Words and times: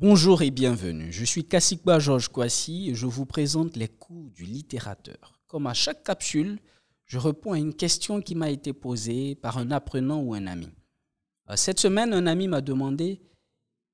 Bonjour 0.00 0.40
et 0.40 0.50
bienvenue. 0.50 1.12
Je 1.12 1.26
suis 1.26 1.44
Kassikba 1.44 1.98
Georges 1.98 2.30
Kwasi 2.30 2.88
et 2.88 2.94
je 2.94 3.04
vous 3.04 3.26
présente 3.26 3.76
les 3.76 3.86
coups 3.86 4.32
du 4.32 4.44
littérateur. 4.44 5.38
Comme 5.46 5.66
à 5.66 5.74
chaque 5.74 6.02
capsule, 6.04 6.58
je 7.04 7.18
réponds 7.18 7.52
à 7.52 7.58
une 7.58 7.74
question 7.74 8.22
qui 8.22 8.34
m'a 8.34 8.48
été 8.48 8.72
posée 8.72 9.34
par 9.34 9.58
un 9.58 9.70
apprenant 9.70 10.22
ou 10.22 10.32
un 10.32 10.46
ami. 10.46 10.70
Euh, 11.50 11.56
cette 11.56 11.80
semaine, 11.80 12.14
un 12.14 12.26
ami 12.26 12.48
m'a 12.48 12.62
demandé 12.62 13.20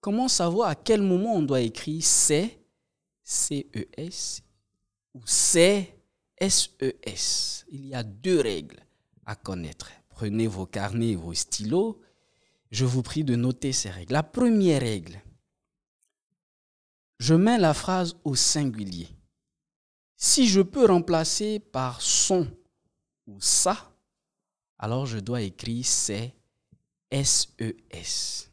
comment 0.00 0.28
savoir 0.28 0.68
à 0.68 0.76
quel 0.76 1.02
moment 1.02 1.34
on 1.34 1.42
doit 1.42 1.62
écrire 1.62 2.04
C, 2.04 2.64
C-E-S 3.24 4.44
ou 5.14 5.22
C, 5.26 5.96
S-E-S. 6.36 7.66
Il 7.72 7.86
y 7.86 7.94
a 7.96 8.04
deux 8.04 8.40
règles 8.40 8.84
à 9.26 9.34
connaître. 9.34 9.90
Prenez 10.10 10.46
vos 10.46 10.66
carnets 10.66 11.10
et 11.10 11.16
vos 11.16 11.34
stylos. 11.34 12.00
Je 12.70 12.84
vous 12.84 13.02
prie 13.02 13.24
de 13.24 13.34
noter 13.34 13.72
ces 13.72 13.90
règles. 13.90 14.12
La 14.12 14.22
première 14.22 14.82
règle, 14.82 15.20
je 17.18 17.34
mets 17.34 17.58
la 17.58 17.74
phrase 17.74 18.16
au 18.24 18.34
singulier. 18.34 19.08
Si 20.16 20.48
je 20.48 20.60
peux 20.60 20.86
remplacer 20.86 21.58
par 21.60 22.00
son 22.00 22.48
ou 23.26 23.40
ça, 23.40 23.92
alors 24.78 25.06
je 25.06 25.18
dois 25.18 25.42
écrire 25.42 25.84
c'est 25.84 26.34
S-E-S. 27.10 28.50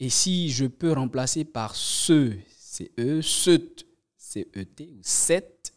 Et 0.00 0.10
si 0.10 0.50
je 0.50 0.66
peux 0.66 0.92
remplacer 0.92 1.44
par 1.44 1.74
ce, 1.74 2.36
c'est 2.56 2.92
E, 2.98 3.20
cet, 3.22 3.86
C-E-T, 4.16 4.92
ou 4.92 5.00
cette, 5.02 5.72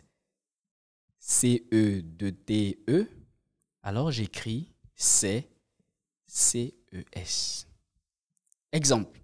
C-E-D-T-E, 1.18 3.08
alors 3.84 4.12
j'écris 4.12 4.72
c'est 4.96 5.50
C-E-S. 6.28 7.68
Exemple. 8.72 9.20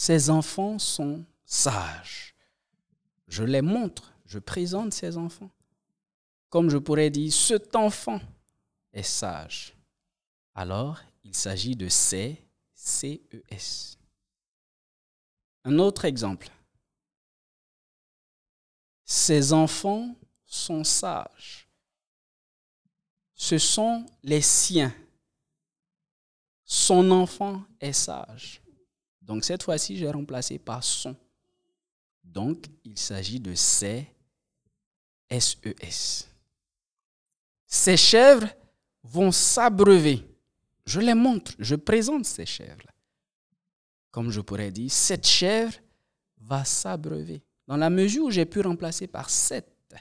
Ces 0.00 0.30
enfants 0.30 0.78
sont 0.78 1.24
sages. 1.44 2.36
Je 3.26 3.42
les 3.42 3.62
montre, 3.62 4.14
je 4.26 4.38
présente 4.38 4.94
ces 4.94 5.16
enfants. 5.16 5.50
Comme 6.48 6.70
je 6.70 6.78
pourrais 6.78 7.10
dire, 7.10 7.32
cet 7.32 7.74
enfant 7.74 8.20
est 8.92 9.02
sage. 9.02 9.74
Alors, 10.54 11.00
il 11.24 11.34
s'agit 11.34 11.74
de 11.74 11.88
C, 11.88 12.40
C-E-S. 12.74 13.98
Un 15.64 15.80
autre 15.80 16.04
exemple. 16.04 16.48
Ces 19.04 19.52
enfants 19.52 20.14
sont 20.46 20.84
sages. 20.84 21.68
Ce 23.34 23.58
sont 23.58 24.06
les 24.22 24.42
siens. 24.42 24.94
Son 26.64 27.10
enfant 27.10 27.64
est 27.80 27.92
sage. 27.92 28.62
Donc 29.28 29.44
cette 29.44 29.62
fois-ci, 29.62 29.98
j'ai 29.98 30.10
remplacé 30.10 30.58
par 30.58 30.82
son. 30.82 31.14
Donc 32.24 32.64
il 32.82 32.98
s'agit 32.98 33.38
de 33.38 33.54
C, 33.54 34.10
S-E-S. 35.28 36.30
Ces 37.66 37.96
chèvres 37.98 38.48
vont 39.02 39.30
s'abreuver. 39.30 40.26
Je 40.86 41.00
les 41.00 41.12
montre, 41.12 41.52
je 41.58 41.74
présente 41.74 42.24
ces 42.24 42.46
chèvres. 42.46 42.90
Comme 44.10 44.30
je 44.30 44.40
pourrais 44.40 44.70
dire, 44.70 44.90
cette 44.90 45.26
chèvre 45.26 45.74
va 46.38 46.64
s'abreuver. 46.64 47.42
Dans 47.66 47.76
la 47.76 47.90
mesure 47.90 48.24
où 48.24 48.30
j'ai 48.30 48.46
pu 48.46 48.62
remplacer 48.62 49.06
par 49.06 49.28
cette, 49.28 49.94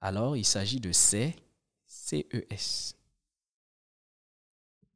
alors 0.00 0.36
il 0.36 0.44
s'agit 0.44 0.80
de 0.80 0.90
C, 0.90 1.36
C-E-S. 1.86 2.96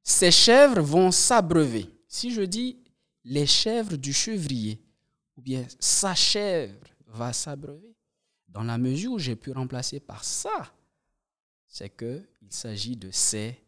Ces 0.02 0.32
chèvres 0.32 0.80
vont 0.80 1.12
s'abreuver. 1.12 1.88
Si 2.08 2.32
je 2.32 2.42
dis 2.42 2.76
les 3.26 3.46
chèvres 3.46 3.96
du 3.96 4.12
chevrier, 4.12 4.80
ou 5.36 5.42
bien 5.42 5.66
sa 5.80 6.14
chèvre 6.14 6.86
va 7.06 7.32
s'abreuver, 7.32 7.94
dans 8.48 8.62
la 8.62 8.78
mesure 8.78 9.12
où 9.12 9.18
j'ai 9.18 9.36
pu 9.36 9.50
remplacer 9.50 10.00
par 10.00 10.24
ça, 10.24 10.72
c'est 11.66 11.94
qu'il 11.94 12.24
s'agit 12.48 12.96
de 12.96 13.10
C, 13.10 13.60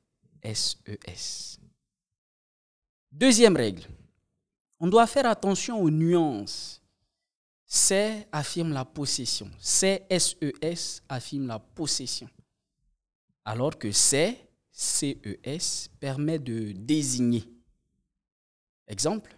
S-E-S. 0.43 1.59
Deuxième 3.11 3.57
règle, 3.57 3.83
on 4.79 4.87
doit 4.87 5.07
faire 5.09 5.27
attention 5.27 5.83
aux 5.83 5.91
nuances. 5.91 6.81
C 7.67 8.27
affirme 8.31 8.73
la 8.73 8.85
possession. 8.85 9.51
C, 9.59 10.03
S-E-S 10.09 11.03
affirme 11.09 11.49
la 11.49 11.59
possession. 11.59 12.31
Alors 13.45 13.77
que 13.77 13.91
C, 13.91 14.39
C-E-S 14.71 15.91
permet 15.99 16.39
de 16.39 16.73
désigner. 16.73 17.45
Exemple, 18.87 19.38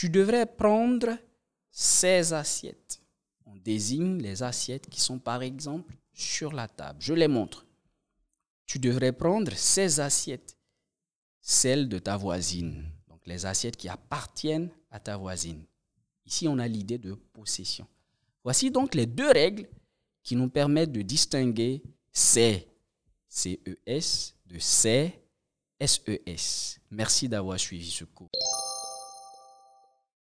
tu 0.00 0.08
devrais 0.08 0.46
prendre 0.46 1.18
16 1.72 2.32
assiettes. 2.32 3.02
On 3.44 3.54
désigne 3.54 4.16
les 4.16 4.42
assiettes 4.42 4.88
qui 4.88 4.98
sont 4.98 5.18
par 5.18 5.42
exemple 5.42 5.94
sur 6.14 6.54
la 6.54 6.68
table. 6.68 6.96
Je 7.02 7.12
les 7.12 7.28
montre. 7.28 7.66
Tu 8.64 8.78
devrais 8.78 9.12
prendre 9.12 9.52
16 9.52 10.00
assiettes, 10.00 10.56
celles 11.42 11.86
de 11.86 11.98
ta 11.98 12.16
voisine. 12.16 12.86
Donc 13.08 13.26
les 13.26 13.44
assiettes 13.44 13.76
qui 13.76 13.90
appartiennent 13.90 14.70
à 14.90 15.00
ta 15.00 15.18
voisine. 15.18 15.66
Ici, 16.24 16.48
on 16.48 16.58
a 16.58 16.66
l'idée 16.66 16.96
de 16.96 17.12
possession. 17.12 17.86
Voici 18.42 18.70
donc 18.70 18.94
les 18.94 19.04
deux 19.04 19.30
règles 19.30 19.68
qui 20.22 20.34
nous 20.34 20.48
permettent 20.48 20.92
de 20.92 21.02
distinguer 21.02 21.82
C, 22.10 22.66
C-E-S, 23.28 24.34
de 24.46 24.58
C, 24.58 25.12
S-E-S. 25.78 26.80
Merci 26.90 27.28
d'avoir 27.28 27.60
suivi 27.60 27.90
ce 27.90 28.04
cours. 28.04 28.30